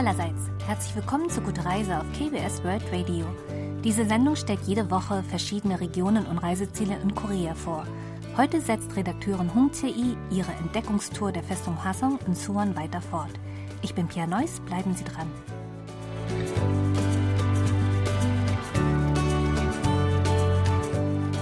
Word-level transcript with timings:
Allerseits, 0.00 0.48
herzlich 0.66 0.96
willkommen 0.96 1.28
zu 1.28 1.42
Gute 1.42 1.62
Reise 1.62 1.98
auf 1.98 2.06
KBS 2.14 2.64
World 2.64 2.82
Radio. 2.90 3.26
Diese 3.84 4.06
Sendung 4.06 4.34
stellt 4.34 4.62
jede 4.66 4.90
Woche 4.90 5.22
verschiedene 5.24 5.78
Regionen 5.78 6.24
und 6.24 6.38
Reiseziele 6.38 6.96
in 7.02 7.14
Korea 7.14 7.54
vor. 7.54 7.86
Heute 8.34 8.62
setzt 8.62 8.96
Redakteurin 8.96 9.54
Hong 9.54 9.70
Tae-i 9.70 10.16
ihre 10.30 10.52
Entdeckungstour 10.52 11.32
der 11.32 11.42
Festung 11.42 11.76
Hwasong 11.84 12.18
in 12.26 12.34
Suwon 12.34 12.74
weiter 12.76 13.02
fort. 13.02 13.28
Ich 13.82 13.94
bin 13.94 14.08
Pia 14.08 14.26
Neuss, 14.26 14.60
bleiben 14.60 14.94
Sie 14.94 15.04
dran. 15.04 15.30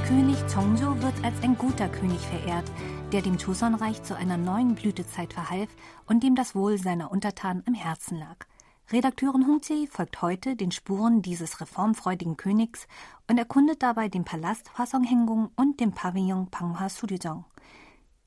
König 0.09 0.37
Chongjo 0.53 1.01
wird 1.01 1.15
als 1.23 1.41
ein 1.45 1.57
guter 1.57 1.89
König 1.89 2.19
verehrt, 2.27 2.69
der 3.13 3.23
dem 3.23 3.37
Joseon-Reich 3.37 4.03
zu 4.03 4.17
einer 4.17 4.37
neuen 4.37 4.75
Blütezeit 4.75 5.33
verhalf 5.33 5.69
und 6.07 6.25
dem 6.25 6.35
das 6.35 6.57
Wohl 6.57 6.77
seiner 6.77 7.13
Untertanen 7.13 7.63
im 7.65 7.75
Herzen 7.75 8.19
lag. 8.19 8.48
Redakteurin 8.91 9.47
Hung 9.47 9.61
Tae 9.61 9.87
folgt 9.87 10.23
heute 10.23 10.57
den 10.57 10.71
Spuren 10.71 11.21
dieses 11.21 11.61
reformfreudigen 11.61 12.39
Königs 12.39 12.89
und 13.27 13.37
erkundet 13.37 13.83
dabei 13.83 14.09
den 14.09 14.25
Palast 14.25 14.71
Hwasong-Hengung 14.79 15.51
und 15.57 15.79
den 15.79 15.93
Pavillon 15.93 16.51
Panghwa 16.51 16.89
Suryojong. 16.89 17.45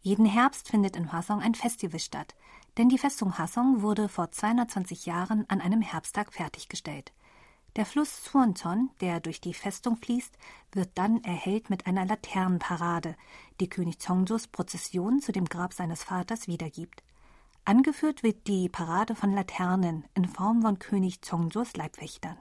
Jeden 0.02 0.28
Herbst 0.28 0.70
findet 0.70 0.96
in 0.96 1.12
Hwasong 1.12 1.42
ein 1.42 1.56
Festival 1.56 2.00
statt, 2.00 2.36
denn 2.78 2.90
die 2.90 3.00
Festung 3.00 3.40
Hwasong 3.40 3.82
wurde 3.82 4.08
vor 4.08 4.30
220 4.30 5.08
Jahren 5.08 5.50
an 5.50 5.62
einem 5.62 5.82
Herbsttag 5.82 6.32
fertiggestellt. 6.32 7.12
Der 7.76 7.88
Fluss 7.88 8.24
Suonton, 8.24 8.92
der 9.00 9.20
durch 9.20 9.42
die 9.42 9.56
Festung 9.56 9.98
fließt, 9.98 10.38
wird 10.74 10.92
dann 10.94 11.24
erhellt 11.24 11.72
mit 11.72 11.88
einer 11.88 12.06
Laternenparade, 12.06 13.16
die 13.60 13.70
König 13.70 13.98
Chongjos 13.98 14.48
Prozession 14.48 15.22
zu 15.22 15.32
dem 15.32 15.46
Grab 15.46 15.74
seines 15.74 16.04
Vaters 16.04 16.48
wiedergibt. 16.48 17.02
Angeführt 17.65 18.23
wird 18.23 18.47
die 18.47 18.69
Parade 18.69 19.15
von 19.15 19.33
Laternen 19.33 20.05
in 20.15 20.27
Form 20.27 20.63
von 20.63 20.79
König 20.79 21.21
Chongjos 21.21 21.77
Leibwächtern. 21.77 22.37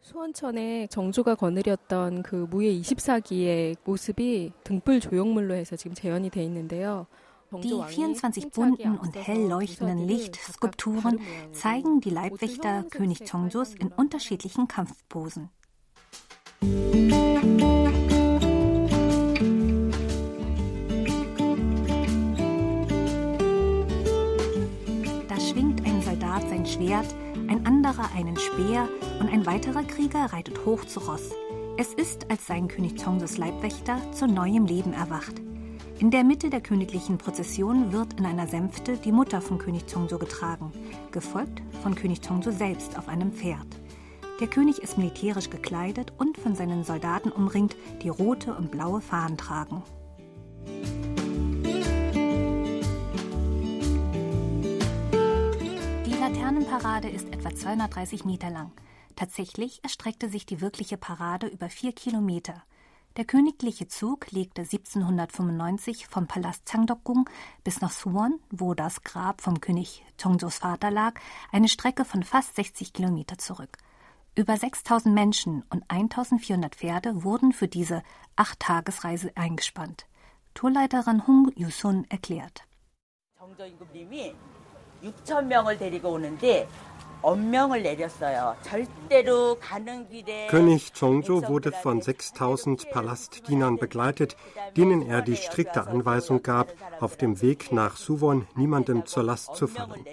수원천에 0.00 0.86
정조가 0.88 1.34
거느렸던 1.34 2.22
그 2.22 2.46
무예 2.50 2.72
24기의 2.72 3.76
모습이 3.84 4.52
등불 4.64 5.00
조형물로 5.00 5.54
해서 5.54 5.76
지금 5.76 5.94
재현이 5.94 6.30
돼 6.30 6.42
있는데요. 6.44 7.06
Die 7.62 7.74
24 7.74 8.50
bunten 8.52 8.96
und 8.96 9.16
hell 9.16 9.48
leuchtenden 9.48 10.06
Lichtskulpturen 10.06 11.18
zeigen 11.52 12.00
die 12.00 12.10
Leibwächter 12.10 12.84
König 12.84 13.24
Chongjos 13.24 13.74
in 13.74 13.88
unterschiedlichen 13.88 14.68
Kampfposen. 14.68 15.50
Schwert, 26.75 27.15
ein 27.47 27.65
anderer 27.65 28.11
einen 28.17 28.35
Speer 28.35 28.89
und 29.21 29.31
ein 29.31 29.45
weiterer 29.45 29.83
Krieger 29.83 30.25
reitet 30.33 30.65
hoch 30.65 30.83
zu 30.83 30.99
Ross. 30.99 31.31
Es 31.77 31.93
ist, 31.93 32.29
als 32.29 32.47
seien 32.47 32.67
König 32.67 33.01
Chongsos 33.01 33.37
Leibwächter 33.37 33.97
zu 34.11 34.27
neuem 34.27 34.65
Leben 34.65 34.91
erwacht. 34.91 35.35
In 35.99 36.11
der 36.11 36.25
Mitte 36.25 36.49
der 36.49 36.59
königlichen 36.59 37.17
Prozession 37.17 37.93
wird 37.93 38.19
in 38.19 38.25
einer 38.25 38.47
Sänfte 38.47 38.97
die 38.97 39.13
Mutter 39.13 39.39
von 39.39 39.57
König 39.57 39.85
Chongso 39.87 40.17
getragen, 40.17 40.73
gefolgt 41.11 41.61
von 41.81 41.95
König 41.95 42.21
Chongso 42.21 42.51
selbst 42.51 42.97
auf 42.97 43.07
einem 43.07 43.31
Pferd. 43.31 43.67
Der 44.41 44.47
König 44.47 44.79
ist 44.79 44.97
militärisch 44.97 45.49
gekleidet 45.49 46.11
und 46.17 46.37
von 46.37 46.55
seinen 46.55 46.83
Soldaten 46.83 47.31
umringt, 47.31 47.77
die 48.03 48.09
rote 48.09 48.53
und 48.53 48.71
blaue 48.71 48.99
Fahnen 48.99 49.37
tragen. 49.37 49.81
Die 56.45 56.49
Laternenparade 56.49 57.09
ist 57.09 57.27
etwa 57.33 57.55
230 57.55 58.23
Meter 58.23 58.51
lang. 58.51 58.71
Tatsächlich 59.15 59.83
erstreckte 59.83 60.29
sich 60.29 60.45
die 60.45 60.61
wirkliche 60.61 60.95
Parade 60.95 61.47
über 61.47 61.69
vier 61.69 61.91
Kilometer– 61.91 62.61
der 63.17 63.23
königliche 63.23 63.87
Zug 63.87 64.29
legte 64.31 64.63
1795 64.63 66.07
vom 66.07 66.27
Palast 66.27 66.65
Changdeokgung 66.65 67.29
bis 67.63 67.79
nach 67.79 67.91
Suwon, 67.91 68.41
wo 68.51 68.73
das 68.73 69.03
Grab 69.03 69.39
vom 69.39 69.61
König 69.61 70.03
Chongsos 70.21 70.57
Vater 70.57 70.91
lag, 70.91 71.13
eine 71.49 71.69
Strecke 71.69 72.03
von 72.03 72.23
fast 72.23 72.57
60 72.57 72.91
Kilometer 72.91 73.37
zurück. 73.37 73.77
Über 74.35 74.57
6000 74.57 75.15
Menschen 75.15 75.63
und 75.69 75.89
1400 75.89 76.75
Pferde 76.75 77.23
wurden 77.23 77.53
für 77.53 77.69
diese 77.69 78.03
Acht-Tagesreise 78.35 79.31
eingespannt. 79.35 80.07
Tourleiterin 80.53 81.25
Hung 81.25 81.53
Yusun 81.55 82.05
erklärt. 82.09 82.63
정조 85.04 85.10
임금님이 85.10 85.12
6천 85.24 85.44
명을 85.46 85.78
데리고 85.78 86.10
오는데 86.10 86.68
König 90.48 90.94
Chongjo 90.94 91.48
wurde 91.48 91.70
von 91.70 92.00
6000 92.00 92.90
Palastdienern 92.90 93.76
begleitet, 93.76 94.36
denen 94.74 95.02
er 95.02 95.20
die 95.20 95.36
strikte 95.36 95.86
Anweisung 95.86 96.42
gab, 96.42 96.72
auf 96.98 97.18
dem 97.18 97.42
Weg 97.42 97.72
nach 97.72 97.96
Suwon 97.96 98.46
niemandem 98.54 99.04
zur 99.04 99.24
Last 99.24 99.54
zu 99.54 99.66
fallen. 99.66 100.06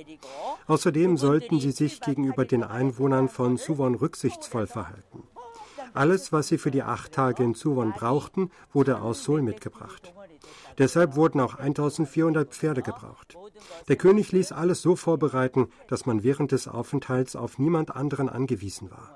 Außerdem 0.67 1.15
sollten 1.15 1.61
sie 1.61 1.71
sich 1.71 2.01
gegenüber 2.01 2.43
den 2.43 2.63
Einwohnern 2.63 3.29
von 3.29 3.55
Suwon 3.55 3.95
rücksichtsvoll 3.95 4.67
verhalten. 4.67 5.23
Alles, 5.93 6.33
was 6.33 6.49
sie 6.49 6.57
für 6.57 6.71
die 6.71 6.83
acht 6.83 7.13
Tage 7.13 7.41
in 7.41 7.53
Suwon 7.53 7.93
brauchten, 7.93 8.51
wurde 8.73 9.01
aus 9.01 9.23
Seoul 9.23 9.41
mitgebracht. 9.41 10.13
Deshalb 10.77 11.15
wurden 11.15 11.39
auch 11.39 11.55
1400 11.55 12.53
Pferde 12.53 12.81
gebraucht. 12.81 13.37
Der 13.87 13.95
König 13.95 14.31
ließ 14.31 14.51
alles 14.51 14.81
so 14.81 14.95
vorbereiten, 14.95 15.69
dass 15.87 16.05
man 16.05 16.23
während 16.23 16.51
des 16.51 16.67
Aufenthalts 16.67 17.35
auf 17.35 17.59
niemand 17.59 17.95
anderen 17.95 18.29
angewiesen 18.29 18.89
war. 18.91 19.15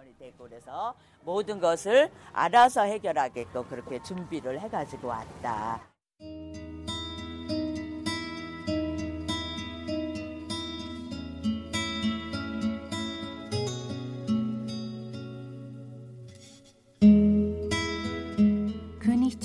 모든 1.24 1.60
것을 1.60 2.10
알아서 2.34 2.82
해결하게끔 2.82 3.68
그렇게 3.68 4.02
준비를 4.02 4.60
해가지고 4.60 5.08
왔다. 5.08 5.80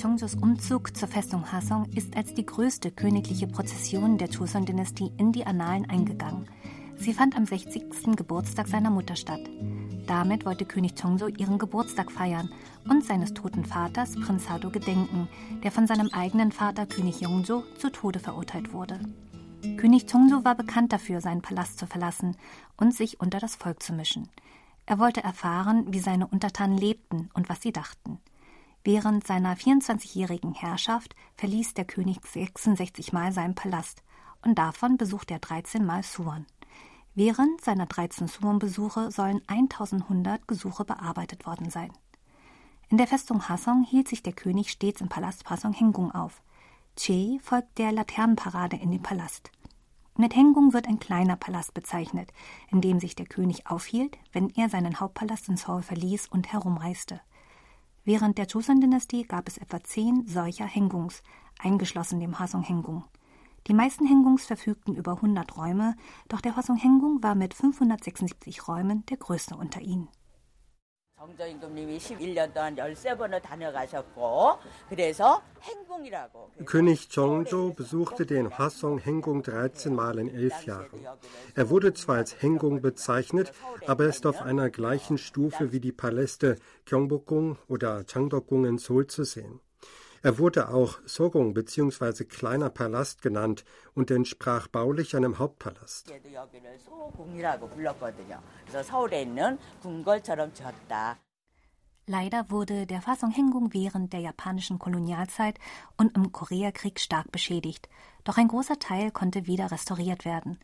Chongsos 0.02 0.34
Umzug 0.34 0.96
zur 0.96 1.06
Festung 1.06 1.52
Hasong 1.52 1.86
ist 1.94 2.16
als 2.16 2.34
die 2.34 2.44
größte 2.44 2.90
königliche 2.90 3.46
Prozession 3.46 4.18
der 4.18 4.28
Joseon-Dynastie 4.28 5.12
in 5.16 5.30
die 5.30 5.46
Annalen 5.46 5.88
eingegangen. 5.88 6.48
Sie 6.96 7.14
fand 7.14 7.36
am 7.36 7.46
60. 7.46 8.16
Geburtstag 8.16 8.66
seiner 8.66 8.90
Mutter 8.90 9.14
statt. 9.14 9.48
Damit 10.08 10.44
wollte 10.44 10.64
König 10.64 11.00
Chongso 11.00 11.28
ihren 11.28 11.56
Geburtstag 11.56 12.10
feiern 12.10 12.50
und 12.90 13.04
seines 13.04 13.32
toten 13.32 13.64
Vaters 13.64 14.16
Prinz 14.16 14.50
Hado 14.50 14.70
gedenken, 14.70 15.28
der 15.62 15.70
von 15.70 15.86
seinem 15.86 16.08
eigenen 16.08 16.50
Vater 16.50 16.86
König 16.86 17.20
Yongjo 17.20 17.62
zu 17.78 17.88
Tode 17.92 18.18
verurteilt 18.18 18.72
wurde. 18.72 18.98
König 19.76 20.10
Chongso 20.10 20.44
war 20.44 20.56
bekannt 20.56 20.92
dafür, 20.92 21.20
seinen 21.20 21.42
Palast 21.42 21.78
zu 21.78 21.86
verlassen 21.86 22.36
und 22.76 22.92
sich 22.92 23.20
unter 23.20 23.38
das 23.38 23.54
Volk 23.54 23.80
zu 23.80 23.92
mischen. 23.92 24.28
Er 24.84 24.98
wollte 24.98 25.22
erfahren, 25.22 25.92
wie 25.92 26.00
seine 26.00 26.26
Untertanen 26.26 26.76
lebten 26.76 27.30
und 27.34 27.48
was 27.48 27.62
sie 27.62 27.70
dachten. 27.70 28.18
Während 28.84 29.24
seiner 29.24 29.56
24-jährigen 29.56 30.54
Herrschaft 30.54 31.14
verließ 31.36 31.74
der 31.74 31.84
König 31.84 32.18
66 32.26 33.12
Mal 33.12 33.32
seinen 33.32 33.54
Palast 33.54 34.02
und 34.44 34.58
davon 34.58 34.96
besuchte 34.96 35.34
er 35.34 35.40
13 35.40 35.84
Mal 35.84 36.02
Suwon. 36.02 36.46
Während 37.14 37.60
seiner 37.60 37.86
13 37.86 38.26
Suwon-Besuche 38.26 39.12
sollen 39.12 39.40
1100 39.46 40.48
Gesuche 40.48 40.84
bearbeitet 40.84 41.46
worden 41.46 41.70
sein. 41.70 41.92
In 42.88 42.96
der 42.98 43.06
Festung 43.06 43.48
Hasong 43.48 43.84
hielt 43.84 44.08
sich 44.08 44.22
der 44.22 44.32
König 44.32 44.70
stets 44.70 45.00
im 45.00 45.08
Palast 45.08 45.44
Pasong 45.44 45.72
Hengung 45.72 46.10
auf. 46.10 46.42
Che 46.96 47.38
folgt 47.40 47.78
der 47.78 47.92
Laternenparade 47.92 48.76
in 48.76 48.90
den 48.90 49.02
Palast. 49.02 49.52
Mit 50.16 50.34
Hengung 50.34 50.72
wird 50.72 50.88
ein 50.88 50.98
kleiner 50.98 51.36
Palast 51.36 51.72
bezeichnet, 51.72 52.32
in 52.70 52.80
dem 52.80 52.98
sich 52.98 53.14
der 53.14 53.26
König 53.26 53.66
aufhielt, 53.66 54.18
wenn 54.32 54.50
er 54.50 54.68
seinen 54.68 54.98
Hauptpalast 54.98 55.48
in 55.48 55.56
Seoul 55.56 55.82
verließ 55.82 56.28
und 56.28 56.52
herumreiste. 56.52 57.20
Während 58.04 58.36
der 58.38 58.46
Joseon-Dynastie 58.46 59.24
gab 59.24 59.46
es 59.46 59.58
etwa 59.58 59.82
zehn 59.82 60.26
solcher 60.26 60.66
Hengungs, 60.66 61.22
eingeschlossen 61.58 62.18
dem 62.18 62.38
Hwasong 62.38 62.62
Hengung. 62.62 63.04
Die 63.68 63.74
meisten 63.74 64.06
Hengungs 64.06 64.44
verfügten 64.44 64.96
über 64.96 65.12
100 65.12 65.56
Räume, 65.56 65.94
doch 66.28 66.40
der 66.40 66.56
Hwasong 66.56 66.76
Hengung 66.76 67.22
war 67.22 67.36
mit 67.36 67.54
576 67.54 68.66
Räumen 68.66 69.06
der 69.06 69.18
größte 69.18 69.56
unter 69.56 69.80
ihnen. 69.80 70.08
König 76.64 77.08
Chongzhou 77.10 77.72
besuchte 77.72 78.26
den 78.26 78.50
Hwasong 78.50 78.98
Hengung 78.98 79.42
13 79.42 79.94
Mal 79.94 80.18
in 80.18 80.34
elf 80.34 80.64
Jahren. 80.64 81.06
Er 81.54 81.70
wurde 81.70 81.92
zwar 81.94 82.16
als 82.16 82.42
Hengung 82.42 82.80
bezeichnet, 82.80 83.52
aber 83.86 84.06
ist 84.06 84.26
auf 84.26 84.42
einer 84.42 84.70
gleichen 84.70 85.16
Stufe 85.18 85.70
wie 85.72 85.80
die 85.80 85.92
Paläste 85.92 86.56
Gyeongbokgung 86.86 87.56
oder 87.68 88.04
Changdeokgung 88.04 88.64
in 88.64 88.78
Seoul 88.78 89.06
zu 89.06 89.24
sehen. 89.24 89.60
Er 90.24 90.38
wurde 90.38 90.68
auch 90.68 90.98
Sogong 91.04 91.52
bzw. 91.52 92.24
kleiner 92.24 92.70
Palast 92.70 93.22
genannt 93.22 93.64
und 93.94 94.10
entsprach 94.10 94.68
baulich 94.68 95.16
einem 95.16 95.40
Hauptpalast. 95.40 96.12
Leider 102.06 102.50
wurde 102.50 102.86
der 102.86 103.02
Fasong 103.02 103.30
während 103.72 104.12
der 104.12 104.20
japanischen 104.20 104.78
Kolonialzeit 104.78 105.58
und 105.96 106.16
im 106.16 106.30
Koreakrieg 106.30 107.00
stark 107.00 107.32
beschädigt, 107.32 107.88
doch 108.22 108.38
ein 108.38 108.48
großer 108.48 108.78
Teil 108.78 109.10
konnte 109.10 109.46
wieder 109.46 109.72
restauriert 109.72 110.24
werden. 110.24 110.58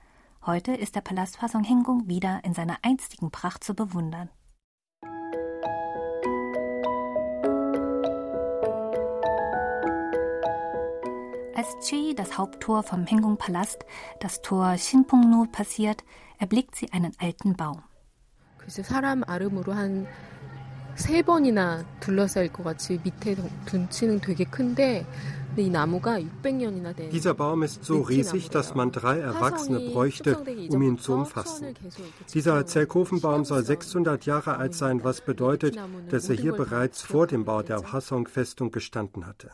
Heute 0.46 0.72
ist 0.72 0.94
der 0.94 1.00
Palast 1.00 1.37
Fasong 1.37 1.64
wieder 2.06 2.40
in 2.44 2.55
seiner 2.55 2.78
einstigen 2.82 3.32
Pracht 3.32 3.64
zu 3.64 3.75
bewundern. 3.75 4.31
Als 11.57 11.68
Che 11.88 12.13
das 12.15 12.38
Haupttor 12.38 12.83
vom 12.83 13.06
Hengung-Palast, 13.06 13.85
das 14.19 14.41
Tor 14.41 14.77
Shinpongno, 14.77 15.47
passiert, 15.51 16.03
erblickt 16.39 16.75
sie 16.75 16.91
einen 16.91 17.13
alten 17.19 17.56
Baum. 17.56 17.81
사람 18.68 19.24
아름으로 19.27 19.74
한 19.74 20.07
세 20.95 21.24
번이나 21.24 21.83
둘러싸일 22.00 22.53
것 22.53 22.63
같이 22.63 23.00
밑에 23.03 23.35
둔치는 23.65 24.21
되게 24.21 24.44
큰데 24.45 25.06
Dieser 25.56 27.35
Baum 27.35 27.62
ist 27.62 27.85
so 27.85 28.01
riesig, 28.01 28.50
dass 28.50 28.74
man 28.74 28.91
drei 28.91 29.19
Erwachsene 29.19 29.91
bräuchte, 29.91 30.44
um 30.69 30.81
ihn 30.81 30.97
zu 30.97 31.13
umfassen. 31.13 31.75
Dieser 32.33 32.65
Zelkofenbaum 32.65 33.45
soll 33.45 33.63
600 33.63 34.25
Jahre 34.25 34.57
alt 34.57 34.74
sein, 34.74 35.03
was 35.03 35.21
bedeutet, 35.21 35.77
dass 36.09 36.27
er 36.27 36.38
hier 36.38 36.53
bereits 36.53 37.03
vor 37.03 37.27
dem 37.27 37.45
Bau 37.45 37.62
der 37.62 37.94
Hassong-Festung 37.94 38.71
gestanden 38.71 39.27
hatte. 39.27 39.51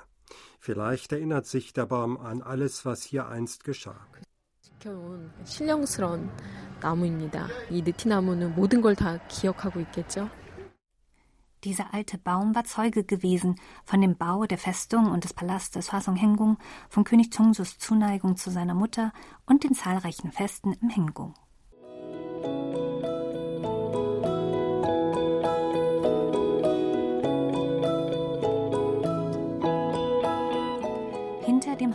Vielleicht 0.60 1.12
erinnert 1.12 1.46
sich 1.46 1.74
der 1.74 1.86
Baum 1.86 2.18
an 2.18 2.42
alles, 2.42 2.86
was 2.86 3.04
hier 3.04 3.28
einst 3.28 3.64
geschah. 3.64 3.96
신령스러운 5.44 6.30
나무입니다. 6.82 7.48
이 7.70 7.82
느티나무는 7.82 8.56
모든 8.56 8.82
걸 8.82 8.96
다 8.96 9.18
기억하고 9.28 9.82
있겠죠. 9.82 10.30
Dieser 11.66 11.94
alte 11.94 12.18
Baum 12.18 12.56
war 12.56 12.64
Zeuge 12.64 13.04
gewesen 13.04 13.56
von 13.84 14.00
dem 14.00 14.16
Bau 14.16 14.46
der 14.46 14.58
Festung 14.58 15.12
und 15.12 15.26
des 15.26 15.34
Palastes 15.34 15.92
Hwasong 15.92 16.16
Hengung, 16.16 16.58
von 16.90 17.04
König 17.04 17.32
Chongsus 17.32 17.78
Zuneigung 17.78 18.38
zu 18.38 18.50
seiner 18.50 18.74
Mutter 18.74 19.12
und 19.46 19.66
den 19.66 19.74
zahlreichen 19.76 20.32
Festen 20.32 20.72
im 20.82 20.90
Hengung. 20.90 21.34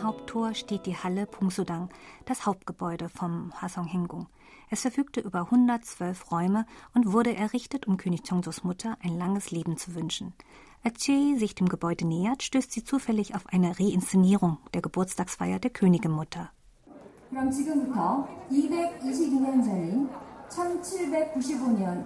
Haupttor 0.09 0.55
steht 0.55 0.87
die 0.87 0.97
Halle 0.97 1.27
Pungsudang, 1.27 1.91
das 2.25 2.47
Hauptgebäude 2.47 3.09
vom 3.09 3.53
Hwasong 3.61 3.85
Hengung. 3.87 4.29
Es 4.71 4.81
verfügte 4.81 5.21
über 5.21 5.41
112 5.41 6.33
Räume 6.33 6.67
und 6.95 7.13
wurde 7.13 7.37
errichtet, 7.37 7.87
um 7.87 7.97
König 7.97 8.23
Chongsos 8.23 8.65
Mutter 8.65 8.97
ein 9.03 9.19
langes 9.19 9.51
Leben 9.51 9.77
zu 9.77 9.95
wünschen. 9.95 10.33
Als 10.83 11.05
Che 11.05 11.37
sich 11.37 11.55
dem 11.55 11.69
Gebäude 11.69 12.07
nähert, 12.07 12.43
stößt 12.43 12.73
sie 12.73 12.85
zufällig 12.85 13.35
auf 13.35 13.47
eine 13.49 13.79
Reinszenierung 13.79 14.59
der 14.73 14.83
Geburtstagsfeier 14.83 15.59
der 15.59 15.71
Königin-Mutter. 15.71 16.51
그럼 17.31 17.51
지금부터 17.51 18.29
222년 18.51 19.65
전인 19.65 20.09
1795년 20.49 22.05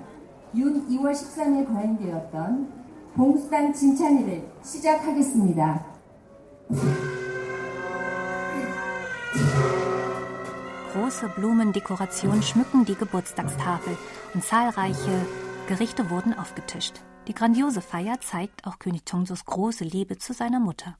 윤 0.54 0.88
2월 0.88 1.12
13일 1.12 1.66
거행되었던 1.66 2.72
봉수당 3.14 3.72
진찬일을 3.74 4.50
시작하겠습니다. 4.62 5.98
Große 11.13 11.29
Blumendekorationen 11.29 12.41
schmücken 12.41 12.85
die 12.85 12.95
Geburtstagstafel 12.95 13.95
und 14.33 14.43
zahlreiche 14.43 15.27
Gerichte 15.67 16.09
wurden 16.09 16.33
aufgetischt. 16.33 17.01
Die 17.27 17.35
grandiose 17.35 17.81
Feier 17.81 18.19
zeigt 18.19 18.65
auch 18.65 18.79
König 18.79 19.05
Chongsos 19.05 19.45
große 19.45 19.83
Liebe 19.83 20.17
zu 20.17 20.33
seiner 20.33 20.59
Mutter. 20.59 20.97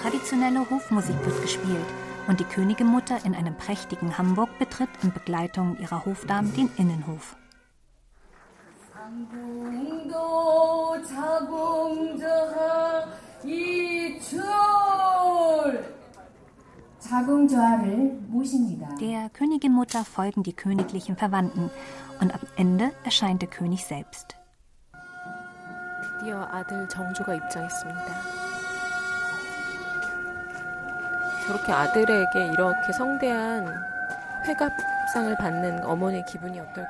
Traditionelle 0.00 0.70
Hofmusik 0.70 1.26
wird 1.26 1.42
gespielt 1.42 1.86
und 2.26 2.40
die 2.40 2.44
Königemutter 2.44 3.22
in 3.26 3.34
einem 3.34 3.54
prächtigen 3.54 4.16
Hamburg 4.16 4.48
betritt 4.58 4.88
in 5.02 5.12
Begleitung 5.12 5.76
ihrer 5.78 6.06
Hofdamen 6.06 6.54
den 6.54 6.70
Innenhof. 6.78 7.36
장궁도 9.06 11.00
자궁저하 11.04 13.06
이출 13.44 14.42
자궁저하를 16.98 18.18
모십니다. 18.26 18.88
Der 18.98 19.30
Königinmutter 19.30 20.04
folgen 20.04 20.42
die 20.42 20.54
königlichen 20.54 21.16
Verwandten 21.16 21.70
und 22.20 22.34
am 22.34 22.40
Ende 22.56 22.90
erscheint 23.04 23.42
der 23.42 23.48
König 23.48 23.84
selbst. 23.84 24.34
드디어 26.18 26.42
아들 26.50 26.88
정조가 26.88 27.36
입장했습니다. 27.36 28.06
저렇게 31.46 31.72
아들에게 31.72 32.52
이렇게 32.54 32.92
성대한 32.92 33.72
회갑 34.48 34.95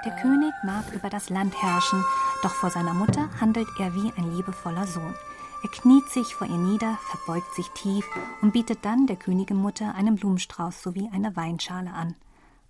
der 0.05 0.17
König 0.23 0.53
mag 0.63 0.85
über 0.93 1.11
das 1.11 1.29
Land 1.31 1.61
herrschen, 1.63 2.05
doch 2.43 2.53
vor 2.53 2.71
seiner 2.71 2.95
Mutter 2.95 3.29
handelt 3.41 3.69
er 3.79 3.95
wie 3.95 4.13
ein 4.17 4.33
liebevoller 4.35 4.87
Sohn. 4.87 5.15
Er 5.63 5.71
kniet 5.71 6.09
sich 6.09 6.35
vor 6.35 6.47
ihr 6.47 6.57
nieder, 6.57 6.99
verbeugt 7.11 7.55
sich 7.55 7.69
tief 7.71 8.07
und 8.41 8.53
bietet 8.53 8.85
dann 8.85 9.07
der 9.07 9.17
Königinmutter 9.17 9.95
einen 9.95 10.17
Blumenstrauß 10.17 10.83
sowie 10.83 11.11
eine 11.13 11.35
Weinschale 11.37 11.93
an. 11.93 12.15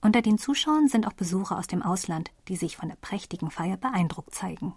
Unter 0.01 0.23
den 0.23 0.39
Zuschauern 0.39 0.89
sind 0.89 1.07
auch 1.07 1.13
Besucher 1.13 1.59
aus 1.59 1.67
dem 1.67 1.83
Ausland, 1.83 2.31
die 2.49 2.57
sich 2.57 2.77
von 2.77 2.89
der 2.89 2.97
prächtigen 2.97 3.51
Feier 3.51 3.77
beeindruckt 3.77 4.35
zeigen. 4.35 4.75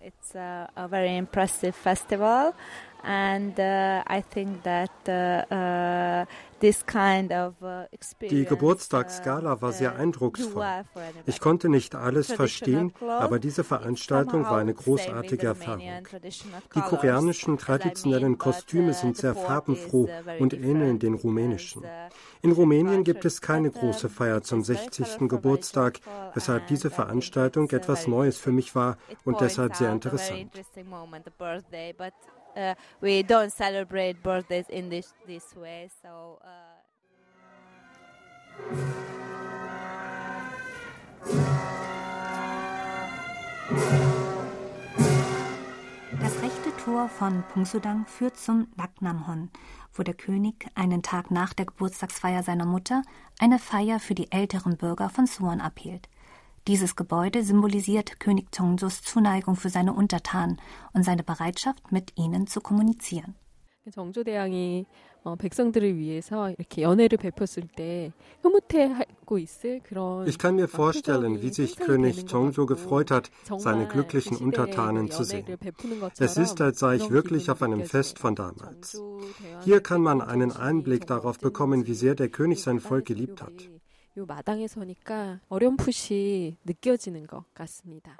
It's 0.00 0.34
a, 0.36 0.68
a 0.74 0.88
very 0.88 1.16
impressive 1.16 1.72
festival, 1.72 2.52
and 3.04 3.58
uh, 3.58 4.02
I 4.06 4.22
think 4.22 4.62
that 4.62 4.90
uh, 5.08 5.54
uh, 5.54 6.24
Die 8.30 8.44
Geburtstagsgala 8.46 9.60
war 9.60 9.72
sehr 9.72 9.96
eindrucksvoll. 9.96 10.64
Ich 11.26 11.40
konnte 11.40 11.68
nicht 11.68 11.94
alles 11.94 12.32
verstehen, 12.32 12.94
aber 13.06 13.38
diese 13.38 13.64
Veranstaltung 13.64 14.44
war 14.44 14.58
eine 14.58 14.72
großartige 14.72 15.46
Erfahrung. 15.46 16.08
Die 16.74 16.80
koreanischen 16.80 17.58
traditionellen 17.58 18.38
Kostüme 18.38 18.94
sind 18.94 19.16
sehr 19.16 19.34
farbenfroh 19.34 20.08
und 20.38 20.54
ähneln 20.54 20.98
den 20.98 21.14
rumänischen. 21.14 21.82
In 22.40 22.52
Rumänien 22.52 23.04
gibt 23.04 23.24
es 23.24 23.40
keine 23.40 23.70
große 23.70 24.08
Feier 24.08 24.42
zum 24.42 24.62
60. 24.62 25.28
Geburtstag, 25.28 26.00
weshalb 26.34 26.66
diese 26.68 26.90
Veranstaltung 26.90 27.68
etwas 27.70 28.06
Neues 28.06 28.38
für 28.38 28.52
mich 28.52 28.74
war 28.74 28.96
und 29.24 29.40
deshalb 29.40 29.76
sehr 29.76 29.92
interessant 29.92 30.50
uh, 32.56 32.74
we 33.00 33.22
don't 33.22 33.50
celebrate 33.50 34.22
birthdays 34.22 34.68
in 34.68 34.88
this 34.88 35.14
this 35.26 35.54
way. 35.56 35.88
So. 36.02 36.38
Uh 36.42 36.74
das 46.20 46.42
rechte 46.42 46.76
Tor 46.84 47.08
von 47.08 47.42
Pungsudang 47.52 48.06
führt 48.06 48.36
zum 48.36 48.68
Naknamhon, 48.76 49.50
wo 49.92 50.02
der 50.02 50.14
König 50.14 50.66
einen 50.74 51.02
Tag 51.02 51.30
nach 51.30 51.52
der 51.52 51.66
Geburtstagsfeier 51.66 52.42
seiner 52.42 52.66
Mutter 52.66 53.02
eine 53.40 53.58
Feier 53.58 53.98
für 53.98 54.14
die 54.14 54.30
älteren 54.30 54.76
Bürger 54.76 55.08
von 55.10 55.26
Suwon 55.26 55.60
abhielt. 55.60 56.08
Dieses 56.67 56.95
Gebäude 56.95 57.43
symbolisiert 57.43 58.19
König 58.19 58.51
Chongsos 58.51 59.01
Zuneigung 59.01 59.55
für 59.55 59.69
seine 59.69 59.93
Untertanen 59.93 60.61
und 60.93 61.03
seine 61.03 61.23
Bereitschaft, 61.23 61.91
mit 61.91 62.13
ihnen 62.15 62.47
zu 62.47 62.61
kommunizieren. 62.61 63.35
정조대왕이 63.91 64.85
어, 65.23 65.35
백성들을 65.35 65.97
위해서 65.97 66.49
이렇게 66.51 66.83
연회를 66.83 67.17
베풀었을 67.17 67.63
때 67.75 68.11
흐뭇해하고 68.41 69.37
있을 69.37 69.81
그런 69.83 70.27
Ich 70.27 70.37
kann 70.37 70.55
mir 70.55 70.67
vorstellen, 70.67 71.41
wie 71.41 71.51
sich 71.51 71.75
König 71.75 72.25
Chongjo 72.25 72.65
gefreut 72.65 73.11
hat, 73.11 73.29
seine 73.57 73.85
glücklichen 73.87 74.37
Untertanen 74.37 75.11
zu 75.11 75.23
sehen. 75.23 75.45
Es 76.19 76.37
ist, 76.37 76.61
als 76.61 76.79
sei 76.79 76.95
ich 76.95 77.09
wirklich 77.09 77.51
auf 77.51 77.61
einem 77.61 77.83
Fest 77.83 78.17
von 78.17 78.35
damals. 78.35 79.01
Hier 79.65 79.81
kann 79.81 80.01
man 80.01 80.21
einen 80.21 80.53
Einblick 80.53 81.05
darauf 81.07 81.37
bekommen, 81.39 81.85
wie 81.85 81.95
sehr 81.95 82.15
der 82.15 82.29
König 82.29 82.61
sein 82.61 82.79
Volk 82.79 83.05
geliebt 83.05 83.41
hat. 83.41 83.69
요 84.16 84.24
마당에 84.26 84.68
서니까 84.68 85.40
어렴풋이 85.48 86.58
느껴지는 86.64 87.26
것 87.26 87.44
같습니다. 87.52 88.16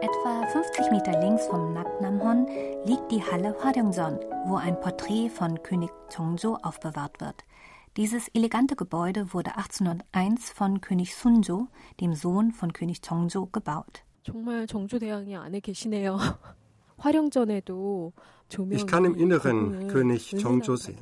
Etwa 0.00 0.46
50 0.54 0.90
Meter 0.90 1.20
links 1.20 1.46
vom 1.48 1.74
Naknamhon 1.74 2.46
liegt 2.86 3.10
die 3.10 3.22
Halle 3.22 3.54
Hwaryeongjeon, 3.60 4.18
wo 4.46 4.56
ein 4.56 4.80
Porträt 4.80 5.28
von 5.28 5.62
König 5.62 5.90
Chongjo 6.08 6.56
aufbewahrt 6.62 7.20
wird. 7.20 7.44
Dieses 7.98 8.28
elegante 8.28 8.74
Gebäude 8.74 9.34
wurde 9.34 9.56
1801 9.56 10.50
von 10.50 10.80
König 10.80 11.14
Sunjo, 11.14 11.68
dem 12.00 12.14
Sohn 12.14 12.52
von 12.52 12.72
König 12.72 13.02
Chongjo, 13.02 13.46
gebaut. 13.52 14.02
정말 14.22 14.66
정조 14.66 14.98
대왕이 14.98 15.36
안에 15.36 15.60
계시네요. 15.60 16.16
활용전에도 16.98 18.12
Ich 18.70 18.86
kann 18.86 19.04
im 19.04 19.14
Inneren 19.14 19.88
König 19.88 20.34
Chongzhou 20.40 20.76
sehen. 20.76 20.98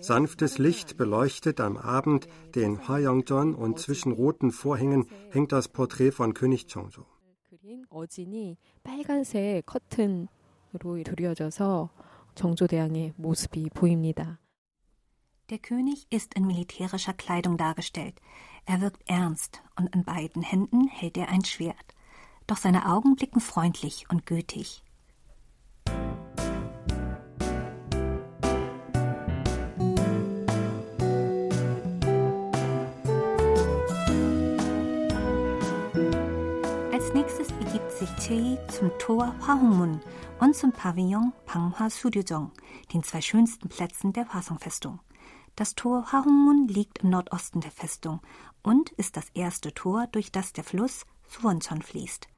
Sanftes 0.00 0.58
Licht 0.58 0.96
beleuchtet 0.96 1.60
am 1.60 1.76
Abend 1.76 2.26
den 2.54 2.88
Hyeongjeon 2.88 3.54
und 3.54 3.78
zwischen 3.78 4.12
roten 4.12 4.50
Vorhängen 4.50 5.06
hängt 5.30 5.52
das 5.52 5.68
Porträt 5.68 6.10
von 6.10 6.34
König 6.34 6.66
Chongzhou. 6.66 7.04
Der 15.50 15.58
König 15.58 16.06
ist 16.10 16.34
in 16.34 16.46
militärischer 16.46 17.12
Kleidung 17.12 17.56
dargestellt. 17.56 18.20
Er 18.66 18.80
wirkt 18.80 19.02
ernst 19.08 19.62
und 19.76 19.94
in 19.94 20.04
beiden 20.04 20.42
Händen 20.42 20.86
hält 20.88 21.16
er 21.16 21.28
ein 21.28 21.44
Schwert. 21.44 21.94
Doch 22.46 22.56
seine 22.56 22.86
Augen 22.86 23.16
blicken 23.16 23.40
freundlich 23.40 24.06
und 24.10 24.26
gütig. 24.26 24.84
1987 37.90 38.78
zum 38.78 38.96
Tor 38.98 39.34
Hwangmun 39.40 40.00
und 40.38 40.54
zum 40.54 40.70
Pavillon 40.70 41.32
Panghwa 41.44 41.90
Suryojong, 41.90 42.52
den 42.92 43.02
zwei 43.02 43.20
schönsten 43.20 43.68
Plätzen 43.68 44.12
der 44.12 44.32
Hwasong-Festung. 44.32 45.00
Das 45.56 45.74
Tor 45.74 46.06
Hwangmun 46.12 46.68
liegt 46.68 46.98
im 46.98 47.10
Nordosten 47.10 47.60
der 47.60 47.72
Festung 47.72 48.20
und 48.62 48.90
ist 48.92 49.16
das 49.16 49.28
erste 49.30 49.74
Tor, 49.74 50.06
durch 50.12 50.30
das 50.30 50.52
der 50.52 50.62
Fluss 50.62 51.04
Suwonchon 51.26 51.82
fließt. 51.82 52.28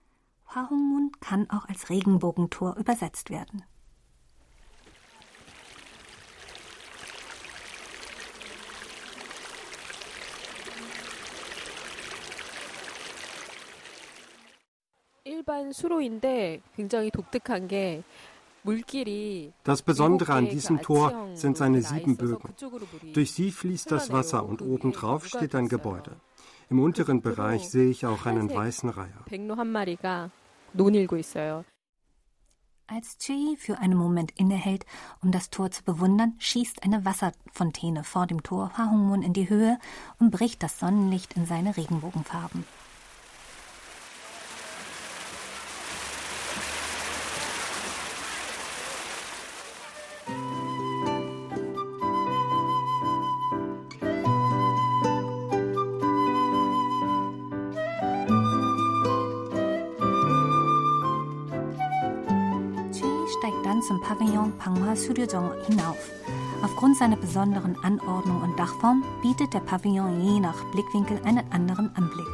Hwangmun 0.47 1.13
kann 1.21 1.51
auch 1.51 1.69
als 1.69 1.91
Regenbogentor 1.91 2.77
übersetzt 2.79 3.29
werden. 3.29 3.63
일반 15.42 15.72
수로인데 15.72 16.62
굉장히 16.76 17.12
독특한 17.12 17.68
게 17.68 18.04
das 19.64 19.82
Besondere 19.82 20.34
an 20.34 20.50
diesem 20.50 20.82
Tor 20.82 21.30
sind 21.36 21.58
seine 21.58 21.82
sieben 21.82 22.18
Bögen. 22.18 22.54
Durch 23.14 23.32
sie 23.32 23.52
fließt 23.52 23.90
das 23.92 24.12
Wasser 24.12 24.46
und 24.46 24.62
obendrauf 24.62 25.26
steht 25.26 25.56
ein 25.56 25.70
Gebäude. 25.70 26.18
Im 26.70 26.80
unteren 26.80 27.22
Bereich 27.22 27.70
sehe 27.70 27.90
ich 27.90 28.06
auch 28.06 28.26
einen 28.26 28.54
weißen 28.54 28.90
Reiher. 28.90 29.24
Als 32.90 33.18
Chi 33.18 33.58
für 33.58 33.80
einen 33.80 33.98
Moment 33.98 34.32
innehält, 34.32 34.86
um 35.22 35.32
das 35.32 35.50
Tor 35.50 35.72
zu 35.72 35.84
bewundern, 35.84 36.36
schießt 36.40 36.84
eine 36.84 37.06
Wasserfontäne 37.06 38.04
vor 38.04 38.28
dem 38.28 38.44
Tor 38.44 38.72
Hwahongmun 38.76 39.24
in 39.24 39.34
die 39.34 39.50
Höhe 39.50 39.78
und 40.20 40.32
bricht 40.32 40.64
das 40.64 40.80
Sonnenlicht 40.80 41.36
in 41.38 41.46
seine 41.46 41.76
Regenbogenfarben. 41.76 42.66
Zum 63.87 64.01
Pavillon 64.01 64.57
Panghwa 64.59 64.95
Suryojong 64.95 65.51
hinauf. 65.67 65.99
Aufgrund 66.63 66.97
seiner 66.97 67.17
besonderen 67.17 67.77
Anordnung 67.83 68.41
und 68.43 68.57
Dachform 68.59 69.05
bietet 69.23 69.53
der 69.53 69.61
Pavillon 69.61 70.21
je 70.21 70.41
nach 70.41 70.57
Blickwinkel 70.71 71.21
einen 71.25 71.51
anderen 71.53 71.95
Anblick. 71.97 72.29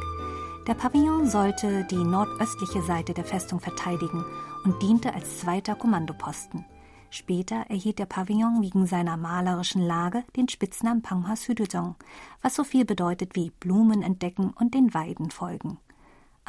Der 0.67 0.75
Pavillon 0.75 1.27
sollte 1.27 1.85
die 1.89 2.03
nordöstliche 2.03 2.83
Seite 2.83 3.13
der 3.13 3.25
Festung 3.25 3.59
verteidigen 3.59 4.23
und 4.63 4.79
diente 4.83 5.13
als 5.13 5.39
zweiter 5.39 5.73
Kommandoposten. 5.73 6.65
Später 7.09 7.65
erhielt 7.69 7.97
der 7.97 8.05
Pavillon 8.05 8.61
wegen 8.61 8.85
seiner 8.85 9.17
malerischen 9.17 9.81
Lage 9.81 10.23
den 10.35 10.47
Spitznamen 10.47 11.01
Panghwa 11.01 11.35
Suryojong, 11.35 11.95
was 12.43 12.53
so 12.53 12.63
viel 12.63 12.85
bedeutet 12.85 13.35
wie 13.35 13.51
Blumen 13.59 14.03
entdecken 14.03 14.53
und 14.59 14.75
den 14.75 14.93
Weiden 14.93 15.31
folgen. 15.31 15.79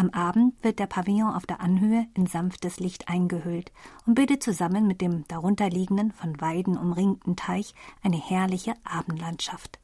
Am 0.00 0.09
Abend 0.12 0.54
wird 0.64 0.78
der 0.78 0.87
Pavillon 0.87 1.35
auf 1.35 1.45
der 1.45 1.61
Anhöhe 1.61 2.07
in 2.14 2.25
sanftes 2.25 2.80
Licht 2.80 3.11
eingehüllt 3.11 3.71
und 4.07 4.14
bildet 4.14 4.42
zusammen 4.42 4.87
mit 4.87 5.02
dem 5.02 5.28
darunterliegenden, 5.28 6.11
von 6.12 6.40
Weiden 6.40 6.78
umringten 6.78 7.37
Teich 7.37 7.75
eine 8.02 8.16
herrliche 8.16 8.73
Abendlandschaft. 8.83 9.78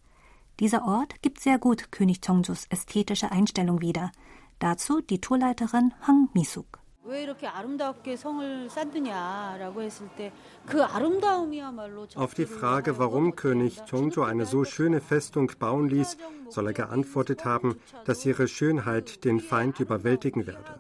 Dieser 0.58 0.86
Ort 0.86 1.20
gibt 1.20 1.40
sehr 1.40 1.58
gut 1.58 1.92
König 1.92 2.22
Chongjus 2.22 2.64
ästhetische 2.70 3.30
Einstellung 3.30 3.82
wieder. 3.82 4.10
Dazu 4.58 5.02
die 5.02 5.20
Tourleiterin 5.20 5.92
Hang 6.06 6.30
Misuk. 6.32 6.78
왜 7.05 7.23
이렇게 7.23 7.47
아름답게 7.47 8.15
성을 8.15 8.69
쌓느냐라고 8.69 9.81
했을 9.81 10.07
때 10.15 10.31
그 10.67 10.83
아름다움이야말로 10.83 12.07
Auf 12.15 12.35
die 12.35 12.45
Frage, 12.45 12.97
warum 12.99 13.35
König 13.35 13.83
Chongjo 13.85 14.23
eine 14.23 14.45
so 14.45 14.63
schöne 14.63 15.01
Festung 15.01 15.51
bauen 15.57 15.89
ließ, 15.89 16.17
soll 16.49 16.67
er 16.67 16.73
geantwortet 16.73 17.43
haben, 17.45 17.79
dass 18.05 18.25
ihre 18.25 18.47
Schönheit 18.47 19.25
den 19.25 19.39
Feind 19.39 19.79
überwältigen 19.79 20.45
werde. 20.45 20.79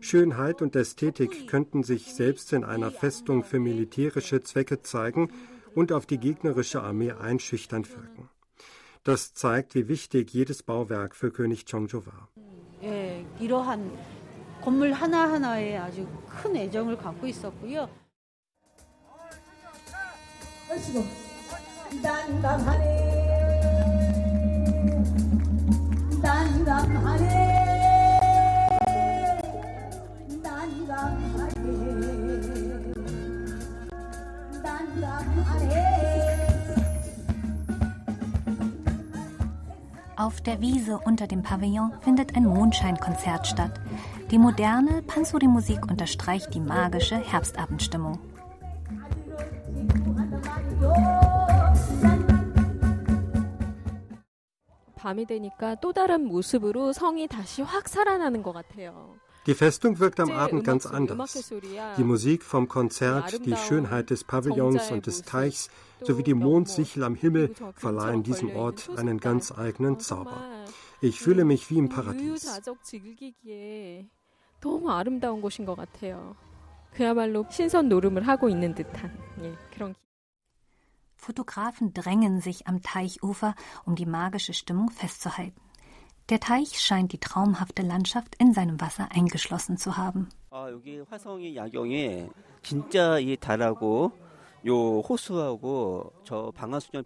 Schönheit 0.00 0.62
und 0.62 0.74
Ästhetik 0.76 1.46
könnten 1.46 1.82
sich 1.82 2.14
selbst 2.14 2.54
in 2.54 2.64
einer 2.64 2.90
Festung 2.90 3.44
für 3.44 3.60
militärische 3.60 4.40
Zwecke 4.40 4.80
zeigen 4.82 5.30
und 5.74 5.92
auf 5.92 6.06
die 6.06 6.18
gegnerische 6.18 6.82
Armee 6.82 7.12
einschüchternd 7.12 7.90
wirken. 7.90 8.30
Das 9.04 9.34
zeigt, 9.34 9.74
wie 9.74 9.88
wichtig 9.88 10.32
jedes 10.32 10.62
Bauwerk 10.62 11.14
für 11.14 11.30
König 11.30 11.66
Chongjo 11.66 12.06
war. 12.06 12.28
예, 12.82 13.26
이러한 13.38 13.90
건물 14.64 14.92
하나하나에 14.92 15.76
아주 15.76 16.06
큰 16.28 16.56
애정을 16.56 16.96
갖고 16.96 17.26
있었고요. 17.26 17.88
난감하네 22.02 23.10
난감하네 26.22 27.60
난감하네 30.42 31.72
난감하네 34.62 36.00
Auf 40.16 40.42
der 40.42 40.60
Wiese 40.60 40.98
unter 41.04 41.26
dem 41.26 41.42
Pavillon 41.42 41.92
findet 42.02 42.36
ein 42.36 42.44
Mondscheinkonzert 42.44 43.46
statt. 43.46 43.72
die 44.35 44.39
moderne 44.39 45.01
Pansori-Musik 45.01 45.89
unterstreicht 45.89 46.53
die 46.53 46.59
magische 46.59 47.15
Herbstabendstimmung. 47.15 48.19
Die 59.47 59.53
Festung 59.53 59.99
wirkt 59.99 60.19
am 60.19 60.31
Abend 60.31 60.65
ganz 60.65 60.85
anders. 60.85 61.53
Die 61.97 62.03
Musik 62.03 62.43
vom 62.43 62.67
Konzert, 62.67 63.45
die 63.45 63.55
Schönheit 63.55 64.09
des 64.09 64.25
Pavillons 64.25 64.91
und 64.91 65.05
des 65.05 65.21
Teichs 65.21 65.69
sowie 66.01 66.23
die 66.23 66.33
Mondsichel 66.33 67.05
am 67.05 67.15
Himmel 67.15 67.55
verleihen 67.73 68.23
diesem 68.23 68.53
Ort 68.53 68.89
einen 68.97 69.21
ganz 69.21 69.57
eigenen 69.57 70.01
Zauber. 70.01 70.43
Ich 70.99 71.21
fühle 71.21 71.45
mich 71.45 71.69
wie 71.69 71.77
im 71.77 71.87
Paradies. 71.87 72.49
너무 74.64 74.90
아름다운 74.90 75.40
곳인 75.40 75.64
것 75.64 75.74
같아요. 75.74 76.36
그야말로 76.92 77.46
신선 77.50 77.88
노름을 77.88 78.26
하고 78.26 78.48
있는 78.48 78.74
듯한 78.74 79.16
예, 79.42 79.54
그런. 79.72 79.94
Fotografen 81.16 81.92
drängen 81.92 82.40
sich 82.40 82.66
am 82.66 82.80
Teichufer, 82.80 83.54
um 83.84 83.94
die 83.94 84.06
magische 84.06 84.54
Stimmung 84.54 84.90
festzuhalten. 84.90 85.60
Der 86.30 86.40
Teich 86.40 86.80
scheint 86.80 87.12
die 87.12 87.18
traumhafte 87.18 87.82
Landschaft 87.82 88.36
in 88.38 88.54
seinem 88.54 88.80
Wasser 88.80 89.10
eingeschlossen 89.10 89.76
zu 89.76 89.96
haben. 89.96 90.28
여기 90.52 91.00
화성의 91.00 91.56
야경에 91.56 92.28
진짜 92.62 93.18
이 93.18 93.36
달하고 93.36 94.12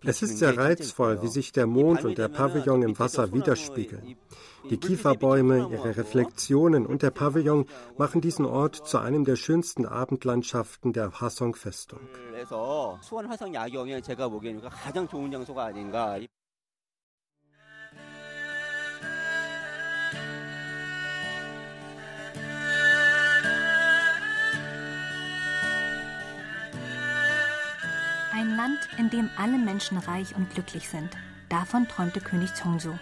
es 0.03 0.21
ist 0.21 0.37
sehr 0.37 0.57
reizvoll, 0.57 1.21
wie 1.21 1.27
sich 1.27 1.51
der 1.51 1.67
Mond 1.67 2.05
und 2.05 2.17
der 2.17 2.29
Pavillon 2.29 2.83
im 2.83 2.97
Wasser 2.97 3.33
widerspiegeln. 3.33 4.15
Die 4.69 4.77
Kieferbäume, 4.77 5.67
ihre 5.69 5.97
Reflexionen 5.97 6.85
und 6.85 7.01
der 7.01 7.11
Pavillon 7.11 7.65
machen 7.97 8.21
diesen 8.21 8.45
Ort 8.45 8.75
zu 8.75 8.97
einem 8.99 9.25
der 9.25 9.35
schönsten 9.35 9.85
Abendlandschaften 9.85 10.93
der 10.93 11.19
Hasong-Festung. 11.19 11.99
In 28.99 29.09
dem 29.09 29.29
alle 29.37 29.57
Menschen 29.57 29.97
reich 29.97 30.35
und 30.35 30.53
glücklich 30.53 30.89
sind. 30.89 31.09
Davon 31.47 31.87
träumte 31.87 32.19
König 32.19 32.51
Chongzhou. 32.53 32.93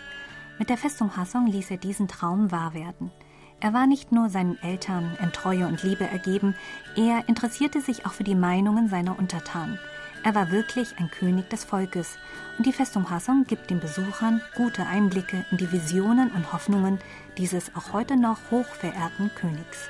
Mit 0.60 0.70
der 0.70 0.78
Festung 0.78 1.18
Hasong 1.18 1.48
ließ 1.48 1.72
er 1.72 1.78
diesen 1.78 2.08
Traum 2.08 2.52
wahr 2.52 2.74
werden. 2.74 3.12
Er 3.60 3.74
war 3.74 3.88
nicht 3.88 4.12
nur 4.12 4.30
seinen 4.30 4.62
Eltern 4.62 5.18
in 5.22 5.32
Treue 5.32 5.68
und 5.68 5.82
Liebe 5.82 6.06
ergeben, 6.06 6.56
er 6.96 7.28
interessierte 7.28 7.82
sich 7.82 8.06
auch 8.06 8.14
für 8.14 8.24
die 8.24 8.36
Meinungen 8.36 8.88
seiner 8.88 9.18
Untertanen. 9.18 9.80
Er 10.24 10.36
war 10.36 10.52
wirklich 10.52 11.00
ein 11.00 11.10
König 11.10 11.50
des 11.50 11.64
Volkes 11.64 12.18
und 12.58 12.68
die 12.68 12.74
Festung 12.74 13.10
Hasong 13.10 13.46
gibt 13.46 13.70
den 13.70 13.80
Besuchern 13.80 14.42
gute 14.56 14.86
Einblicke 14.86 15.46
in 15.52 15.58
die 15.58 15.72
Visionen 15.72 16.32
und 16.32 16.54
Hoffnungen 16.54 17.00
dieses 17.38 17.76
auch 17.76 17.94
heute 17.94 18.18
noch 18.18 18.52
hoch 18.52 18.68
verehrten 18.68 19.32
Königs. 19.36 19.90